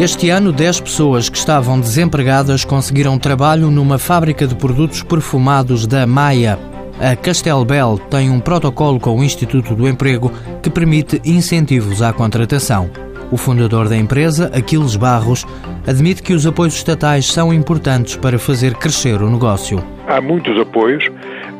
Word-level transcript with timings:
Este 0.00 0.30
ano, 0.30 0.52
10 0.52 0.82
pessoas 0.82 1.28
que 1.28 1.36
estavam 1.36 1.80
desempregadas 1.80 2.64
conseguiram 2.64 3.18
trabalho 3.18 3.68
numa 3.68 3.98
fábrica 3.98 4.46
de 4.46 4.54
produtos 4.54 5.02
perfumados 5.02 5.88
da 5.88 6.06
Maia. 6.06 6.56
A 7.00 7.16
Castelbel 7.16 7.98
tem 8.08 8.30
um 8.30 8.38
protocolo 8.38 9.00
com 9.00 9.18
o 9.18 9.24
Instituto 9.24 9.74
do 9.74 9.88
Emprego 9.88 10.32
que 10.62 10.70
permite 10.70 11.20
incentivos 11.24 12.00
à 12.00 12.12
contratação. 12.12 12.88
O 13.32 13.36
fundador 13.36 13.88
da 13.88 13.96
empresa, 13.96 14.52
Aquiles 14.54 14.94
Barros, 14.94 15.44
admite 15.84 16.22
que 16.22 16.32
os 16.32 16.46
apoios 16.46 16.76
estatais 16.76 17.26
são 17.26 17.52
importantes 17.52 18.14
para 18.14 18.38
fazer 18.38 18.74
crescer 18.74 19.20
o 19.20 19.28
negócio. 19.28 19.82
Há 20.06 20.20
muitos 20.20 20.56
apoios. 20.60 21.10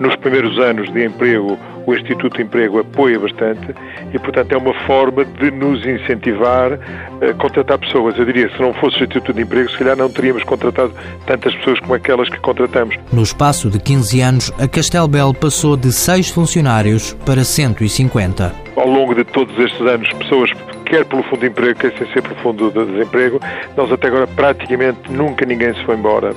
Nos 0.00 0.14
primeiros 0.16 0.58
anos 0.58 0.92
de 0.92 1.04
emprego, 1.04 1.58
o 1.84 1.94
Instituto 1.94 2.36
de 2.36 2.42
Emprego 2.42 2.78
apoia 2.80 3.18
bastante 3.18 3.74
e, 4.12 4.18
portanto, 4.18 4.52
é 4.52 4.56
uma 4.56 4.74
forma 4.86 5.24
de 5.24 5.50
nos 5.50 5.84
incentivar 5.84 6.78
a 7.20 7.34
contratar 7.34 7.78
pessoas. 7.78 8.16
Eu 8.18 8.24
diria, 8.24 8.48
se 8.54 8.60
não 8.60 8.72
fosse 8.74 8.96
o 8.96 9.04
Instituto 9.04 9.32
de 9.32 9.42
Emprego, 9.42 9.70
se 9.70 9.78
calhar 9.78 9.96
não 9.96 10.08
teríamos 10.08 10.44
contratado 10.44 10.92
tantas 11.26 11.54
pessoas 11.56 11.80
como 11.80 11.94
aquelas 11.94 12.28
que 12.28 12.38
contratamos. 12.40 12.96
No 13.12 13.22
espaço 13.22 13.70
de 13.70 13.80
15 13.80 14.20
anos, 14.20 14.52
a 14.58 14.68
Castelbel 14.68 15.34
passou 15.34 15.76
de 15.76 15.90
6 15.90 16.30
funcionários 16.30 17.14
para 17.24 17.42
150. 17.42 18.54
Ao 18.76 18.86
longo 18.86 19.14
de 19.14 19.24
todos 19.24 19.58
estes 19.58 19.80
anos, 19.80 20.12
pessoas 20.12 20.52
quer 20.84 21.04
pelo 21.06 21.22
Fundo 21.24 21.40
de 21.40 21.46
Emprego, 21.48 21.78
quer 21.80 21.92
sem 21.98 22.06
ser 22.12 22.22
pelo 22.22 22.36
Fundo 22.36 22.70
de 22.70 22.92
Desemprego, 22.92 23.40
nós 23.76 23.90
até 23.90 24.08
agora 24.08 24.26
praticamente 24.26 25.10
nunca 25.10 25.44
ninguém 25.44 25.74
se 25.74 25.84
foi 25.84 25.96
embora 25.96 26.32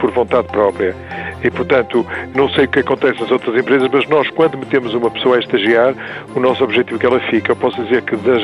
por 0.00 0.10
vontade 0.10 0.48
própria. 0.48 0.94
E, 1.42 1.50
portanto, 1.50 2.06
não 2.34 2.48
sei 2.50 2.64
o 2.64 2.68
que 2.68 2.80
acontece 2.80 3.20
nas 3.20 3.30
outras 3.30 3.56
empresas, 3.56 3.88
mas 3.92 4.08
nós, 4.08 4.28
quando 4.30 4.56
metemos 4.58 4.94
uma 4.94 5.10
pessoa 5.10 5.36
a 5.36 5.40
estagiar, 5.40 5.94
o 6.34 6.40
nosso 6.40 6.62
objetivo 6.62 6.96
é 6.96 6.98
que 6.98 7.06
ela 7.06 7.20
fica. 7.30 7.52
Eu 7.52 7.56
posso 7.56 7.82
dizer 7.82 8.02
que 8.02 8.16
das 8.16 8.42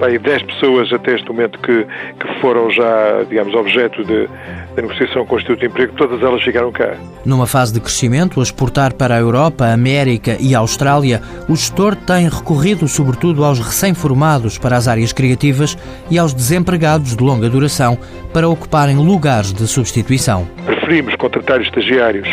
bem, 0.00 0.18
10 0.18 0.42
pessoas 0.44 0.92
até 0.92 1.14
este 1.14 1.28
momento 1.28 1.58
que, 1.58 1.84
que 1.84 2.40
foram 2.40 2.70
já, 2.70 3.22
digamos, 3.28 3.54
objeto 3.54 4.04
de, 4.04 4.26
de 4.26 4.82
negociação 4.82 5.24
com 5.26 5.34
o 5.34 5.38
Instituto 5.38 5.60
de 5.60 5.66
Emprego, 5.66 5.92
todas 5.96 6.22
elas 6.22 6.42
ficaram 6.42 6.70
cá. 6.72 6.94
Numa 7.24 7.46
fase 7.46 7.72
de 7.72 7.80
crescimento, 7.80 8.40
a 8.40 8.42
exportar 8.42 8.94
para 8.94 9.14
a 9.14 9.18
Europa, 9.18 9.66
América 9.66 10.36
e 10.40 10.54
Austrália, 10.54 11.22
o 11.48 11.56
gestor 11.56 11.96
tem 11.96 12.28
recorrido 12.28 12.86
sobretudo 12.88 13.44
aos 13.44 13.58
recém-formados 13.58 14.58
para 14.58 14.76
as 14.76 14.88
áreas 14.88 15.12
criativas 15.12 15.76
e 16.10 16.18
aos 16.18 16.34
desempregados 16.34 17.16
de 17.16 17.22
longa 17.22 17.48
duração 17.48 17.98
para 18.32 18.48
ocuparem 18.48 18.96
lugares 18.96 19.52
de 19.52 19.66
substituição 19.66 20.46
preferimos 20.84 21.14
contratar 21.16 21.60
estagiários 21.62 22.28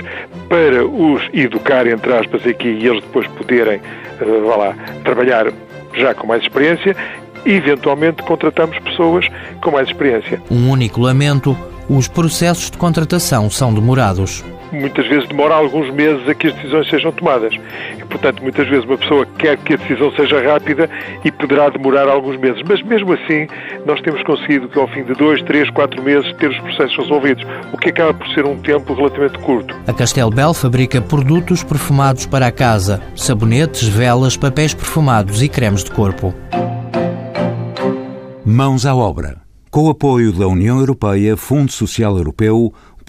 para 0.50 0.86
os 0.86 1.22
educar, 1.34 1.88
entre 1.88 2.14
aspas, 2.14 2.46
aqui 2.46 2.68
e 2.68 2.88
eles 2.88 3.02
depois 3.02 3.26
poderem, 3.28 3.78
uh, 3.78 4.46
vá 4.46 4.56
lá, 4.58 4.76
trabalhar 5.04 5.52
já 5.94 6.14
com 6.14 6.28
mais 6.28 6.44
experiência 6.44 6.96
eventualmente, 7.46 8.22
contratamos 8.24 8.78
pessoas 8.80 9.26
com 9.62 9.72
mais 9.72 9.88
experiência. 9.88 10.42
Um 10.52 10.70
único 10.70 11.02
lamento, 11.02 11.58
os 11.90 12.08
processos 12.08 12.70
de 12.70 12.78
contratação 12.78 13.50
são 13.50 13.74
demorados 13.74 14.44
muitas 14.72 15.08
vezes 15.08 15.28
demora 15.28 15.56
alguns 15.56 15.90
meses 15.94 16.28
a 16.28 16.34
que 16.34 16.48
as 16.48 16.54
decisões 16.54 16.90
sejam 16.90 17.12
tomadas. 17.12 17.54
E, 17.98 18.06
portanto, 18.06 18.42
muitas 18.42 18.68
vezes 18.68 18.86
uma 18.86 18.98
pessoa 18.98 19.26
quer 19.38 19.58
que 19.58 19.74
a 19.74 19.78
decisão 19.78 20.12
seja 20.14 20.42
rápida 20.42 20.90
e 21.24 21.32
poderá 21.32 21.70
demorar 21.70 22.08
alguns 22.08 22.38
meses. 22.38 22.62
Mas 22.68 22.82
mesmo 22.84 23.14
assim, 23.14 23.48
nós 23.86 24.02
temos 24.02 24.22
conseguido 24.24 24.68
que 24.70 24.80
ao 24.80 24.88
fim 24.88 25.04
de 25.04 25.14
dois, 25.14 25.42
três, 25.44 25.70
quatro 25.70 26.02
meses 26.02 26.32
ter 26.38 26.50
os 26.50 26.60
processos 26.60 26.98
resolvidos, 26.98 27.46
o 27.74 27.78
que 27.78 27.90
acaba 27.90 28.14
por 28.14 28.28
ser 28.30 28.46
um 28.46 28.58
tempo 28.58 28.94
relativamente 28.94 29.40
curto. 29.40 29.76
A 29.88 29.94
Castelbel 29.94 30.54
fabrica 30.54 31.02
produtos 31.02 31.64
perfumados 31.64 32.26
para 32.26 32.48
a 32.48 32.52
casa, 32.52 33.02
sabonetes, 33.16 33.88
velas, 33.88 34.38
papéis 34.38 34.74
perfumados 34.74 35.42
e 35.42 35.50
cremes 35.50 35.84
de 35.84 35.92
corpo. 35.92 36.34
Mãos 38.46 38.86
à 38.86 38.96
obra. 38.96 39.42
Com 39.72 39.84
o 39.84 39.90
apoio 39.90 40.34
da 40.34 40.48
União 40.48 40.80
Europeia, 40.80 41.38
Fundo 41.38 41.72
Social 41.72 42.18
Europeu, 42.18 42.74